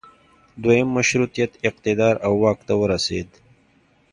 [0.63, 3.29] دویم مشروطیت اقتدار او واک ته ورسید.